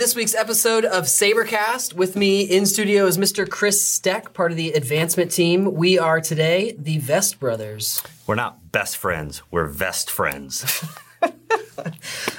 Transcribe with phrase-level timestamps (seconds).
[0.00, 1.92] this week's episode of Sabercast.
[1.92, 3.46] With me in studio is Mr.
[3.46, 5.74] Chris Stec, part of the advancement team.
[5.74, 8.02] We are today the Vest Brothers.
[8.26, 10.82] We're not best friends, we're vest friends.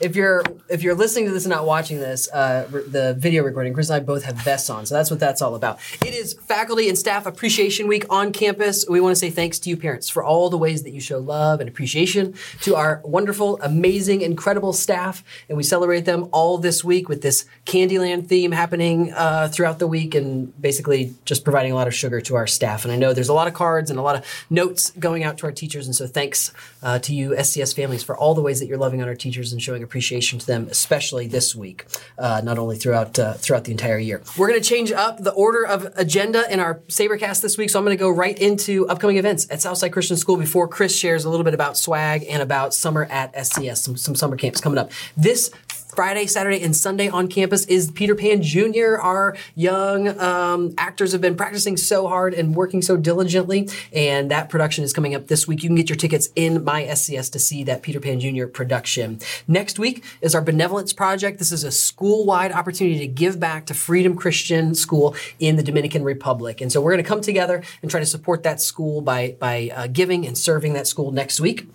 [0.00, 3.42] if you're if you're listening to this and not watching this, uh, re- the video
[3.42, 5.78] recording, Chris and I both have vests on, so that's what that's all about.
[6.04, 8.84] It is Faculty and Staff Appreciation Week on campus.
[8.88, 11.18] We want to say thanks to you parents for all the ways that you show
[11.18, 16.84] love and appreciation to our wonderful, amazing, incredible staff, and we celebrate them all this
[16.84, 21.74] week with this Candyland theme happening uh, throughout the week, and basically just providing a
[21.74, 22.84] lot of sugar to our staff.
[22.84, 25.38] And I know there's a lot of cards and a lot of notes going out
[25.38, 28.60] to our teachers, and so thanks uh, to you SCS families for all the ways
[28.60, 31.86] that you're loving on our teachers and showing appreciation to them, especially this week,
[32.18, 34.22] uh, not only throughout uh, throughout the entire year.
[34.36, 37.78] We're going to change up the order of agenda in our Sabercast this week, so
[37.78, 41.24] I'm going to go right into upcoming events at Southside Christian School before Chris shares
[41.24, 44.78] a little bit about swag and about summer at SCS, some, some summer camps coming
[44.78, 44.90] up.
[45.16, 45.50] This
[45.94, 48.96] Friday, Saturday, and Sunday on campus is Peter Pan Jr.
[48.98, 54.48] Our young um, actors have been practicing so hard and working so diligently, and that
[54.48, 55.62] production is coming up this week.
[55.62, 58.46] You can get your tickets in my SCS to see that Peter Pan Jr.
[58.46, 59.20] production.
[59.46, 61.38] Next week is our Benevolence Project.
[61.38, 66.04] This is a school-wide opportunity to give back to Freedom Christian School in the Dominican
[66.04, 69.36] Republic, and so we're going to come together and try to support that school by
[69.38, 71.66] by uh, giving and serving that school next week.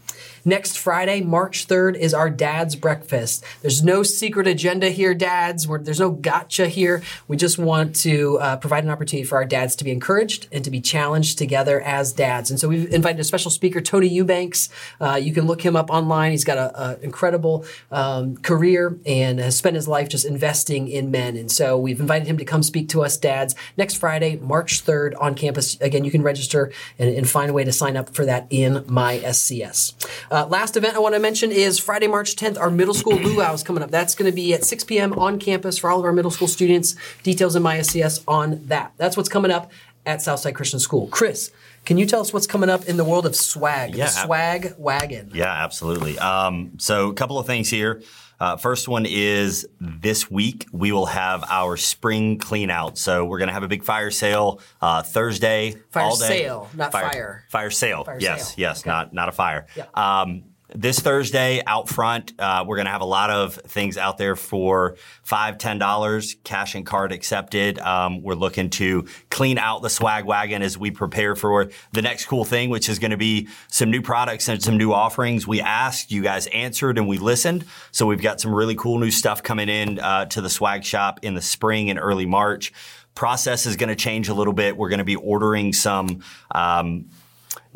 [0.48, 3.44] Next Friday, March 3rd, is our dad's breakfast.
[3.62, 5.68] There's no secret agenda here, dads.
[5.68, 7.04] We're, there's no gotcha here.
[7.28, 10.64] We just want to uh, provide an opportunity for our dads to be encouraged and
[10.64, 12.50] to be challenged together as dads.
[12.50, 14.70] And so we've invited a special speaker, Tony Eubanks.
[15.02, 16.32] Uh, you can look him up online.
[16.32, 21.36] He's got an incredible um, career and has spent his life just investing in men.
[21.36, 25.14] And so we've invited him to come speak to us, dads, next Friday, March 3rd
[25.20, 25.78] on campus.
[25.82, 28.86] Again, you can register and, and find a way to sign up for that in
[28.88, 29.94] my SCS.
[30.37, 32.60] Uh, Uh, last event I want to mention is Friday, March 10th.
[32.60, 33.90] Our middle school luau is coming up.
[33.90, 35.14] That's going to be at 6 p.m.
[35.14, 36.96] on campus for all of our middle school students.
[37.24, 38.94] Details in my SCS on that.
[38.98, 39.72] That's what's coming up
[40.06, 41.08] at Southside Christian School.
[41.08, 41.50] Chris,
[41.88, 43.96] can you tell us what's coming up in the world of swag?
[43.96, 45.32] Yeah, the swag wagon.
[45.34, 46.20] Yeah, absolutely.
[46.20, 48.02] Um, so, a couple of things here.
[48.40, 52.98] Uh, first one is this week we will have our spring clean out.
[52.98, 55.76] So we're going to have a big fire sale uh, Thursday.
[55.90, 56.28] Fire all day.
[56.28, 57.46] sale, not fire.
[57.50, 58.04] Fire sale.
[58.04, 58.56] Fire yes, sale.
[58.58, 58.90] yes, Okay.
[58.90, 59.66] not not a fire.
[59.76, 59.86] Yeah.
[59.96, 60.44] Um,
[60.76, 64.36] this Thursday out front, uh, we're going to have a lot of things out there
[64.36, 67.80] for five, ten dollars, cash and card accepted.
[67.80, 72.26] Um, we're looking to clean out the swag wagon as we prepare for the next
[72.26, 75.48] cool thing, which is going to be some new products and some new offerings.
[75.48, 77.66] We asked, you guys answered, and we listened.
[77.92, 81.20] So we've got some really cool new stuff coming in uh, to the swag shop
[81.22, 82.74] in the spring and early March.
[83.16, 84.76] Process is going to change a little bit.
[84.78, 86.24] We're going to be ordering some.
[86.54, 87.10] Um,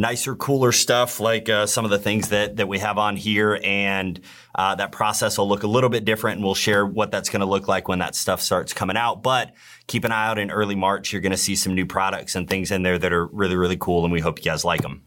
[0.02, 3.60] nicer, cooler stuff like uh, some of the things that that we have on here,
[3.64, 4.20] and
[4.56, 7.40] uh, that process will look a little bit different, and we'll share what that's going
[7.40, 9.24] to look like when that stuff starts coming out.
[9.24, 9.54] But
[9.88, 11.14] keep an eye out in early March.
[11.14, 13.78] You're going to see some new products and things in there that are really, really
[13.78, 15.04] cool, and we hope you guys like them.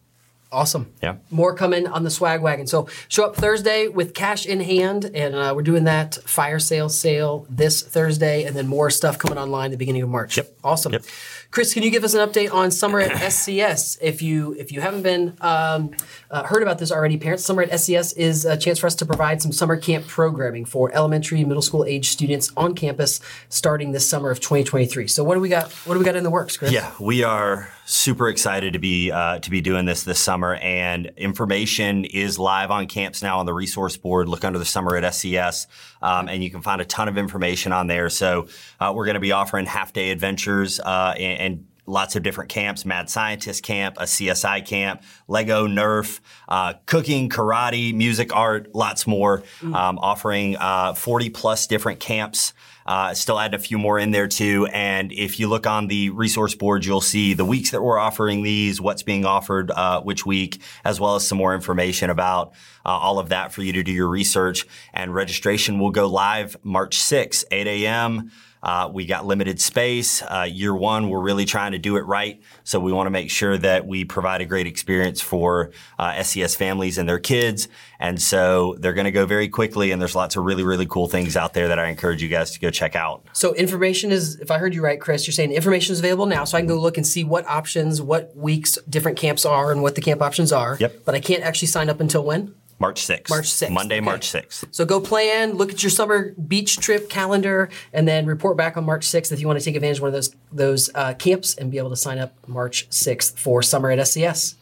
[0.55, 0.93] Awesome.
[1.03, 1.17] Yeah.
[1.31, 2.69] More coming on the swag wagon.
[2.69, 6.89] So show up Thursday with cash in hand, and uh, we're doing that fire sale
[6.89, 10.37] sale this Thursday, and then more stuff coming online at the beginning of March.
[10.37, 10.57] Yep.
[10.63, 10.93] Awesome.
[10.93, 11.05] Yep.
[11.51, 13.99] Chris, can you give us an update on summer at SCS?
[14.01, 15.91] If you if you haven't been um,
[16.31, 19.07] uh, heard about this already, parents, summer at SCS is a chance for us to
[19.07, 24.09] provide some summer camp programming for elementary, middle school age students on campus starting this
[24.09, 25.09] summer of 2023.
[25.09, 25.73] So what do we got?
[25.85, 26.71] What do we got in the works, Chris?
[26.71, 31.13] Yeah, we are super excited to be uh, to be doing this this summer, and
[31.17, 34.29] information is live on camps now on the resource board.
[34.29, 35.67] Look under the summer at SCS,
[36.03, 38.09] um, and you can find a ton of information on there.
[38.11, 38.49] So
[38.81, 42.51] uh, we're going to be offering half day adventures uh, and, and lots of different
[42.51, 49.07] camps, Mad Scientist Camp, a CSI camp, Lego, Nerf, uh, cooking, karate, music, art, lots
[49.07, 52.53] more, um, offering uh, 40 plus different camps.
[52.87, 54.67] Uh, still adding a few more in there too.
[54.73, 58.43] And if you look on the resource board, you'll see the weeks that we're offering
[58.43, 62.53] these, what's being offered uh, which week, as well as some more information about
[62.85, 64.67] uh, all of that for you to do your research.
[64.93, 68.31] And registration will go live March 6th, 8 a.m.
[68.65, 70.23] Uh, we got limited space.
[70.23, 72.41] Uh, year one, we're really trying to do it right.
[72.65, 76.57] So we want to make sure that we provide a great experience for uh, SCS
[76.57, 77.69] families and their kids.
[78.01, 79.91] And so they're going to go very quickly.
[79.91, 82.53] And there's lots of really, really cool things out there that I encourage you guys
[82.53, 83.27] to go check out.
[83.35, 86.45] So information is, if I heard you right, Chris, you're saying information is available now,
[86.45, 89.83] so I can go look and see what options, what weeks different camps are, and
[89.83, 90.79] what the camp options are.
[90.81, 91.05] Yep.
[91.05, 92.55] But I can't actually sign up until when?
[92.85, 93.31] March 6th.
[93.31, 94.05] March 6th, Monday, okay.
[94.05, 94.67] March 6th.
[94.71, 98.85] So go plan, look at your summer beach trip calendar, and then report back on
[98.85, 101.55] March 6th if you want to take advantage of one of those those uh, camps
[101.55, 104.55] and be able to sign up March 6th for summer at SCS.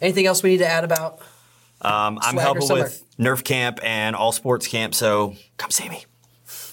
[0.00, 1.20] Anything else we need to add about?
[1.82, 4.94] Um, I'm helping with Nerf Camp and All Sports Camp.
[4.94, 6.04] So come see me.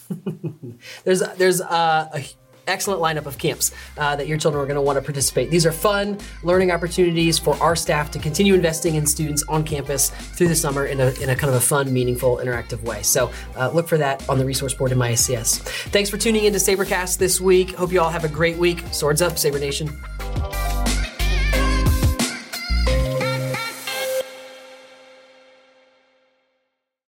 [1.04, 2.25] there's there's uh, a
[2.68, 5.50] excellent lineup of camps uh, that your children are going to want to participate.
[5.50, 10.10] These are fun learning opportunities for our staff to continue investing in students on campus
[10.10, 13.02] through the summer in a, in a kind of a fun, meaningful, interactive way.
[13.02, 15.60] So uh, look for that on the resource board in MySCS.
[15.90, 17.72] Thanks for tuning into Sabercast this week.
[17.72, 18.84] Hope you all have a great week.
[18.92, 19.90] Swords up, Saber Nation.